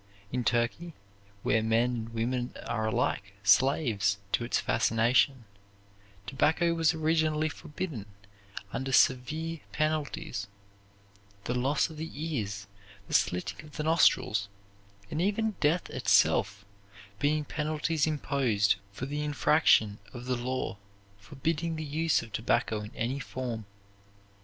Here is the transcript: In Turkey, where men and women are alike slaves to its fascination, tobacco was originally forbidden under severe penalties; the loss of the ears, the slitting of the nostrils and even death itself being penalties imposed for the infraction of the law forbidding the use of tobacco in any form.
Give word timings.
In 0.31 0.43
Turkey, 0.43 0.95
where 1.43 1.61
men 1.61 1.91
and 1.93 2.09
women 2.09 2.55
are 2.65 2.87
alike 2.87 3.35
slaves 3.43 4.17
to 4.31 4.43
its 4.43 4.59
fascination, 4.59 5.45
tobacco 6.25 6.73
was 6.73 6.95
originally 6.95 7.49
forbidden 7.49 8.07
under 8.73 8.91
severe 8.91 9.59
penalties; 9.71 10.47
the 11.43 11.53
loss 11.53 11.91
of 11.91 11.97
the 11.97 12.09
ears, 12.15 12.65
the 13.07 13.13
slitting 13.13 13.63
of 13.63 13.77
the 13.77 13.83
nostrils 13.83 14.49
and 15.11 15.21
even 15.21 15.51
death 15.59 15.87
itself 15.91 16.65
being 17.19 17.45
penalties 17.45 18.07
imposed 18.07 18.77
for 18.91 19.05
the 19.05 19.23
infraction 19.23 19.99
of 20.15 20.25
the 20.25 20.35
law 20.35 20.77
forbidding 21.19 21.75
the 21.75 21.83
use 21.85 22.23
of 22.23 22.31
tobacco 22.31 22.81
in 22.81 22.91
any 22.95 23.19
form. 23.19 23.67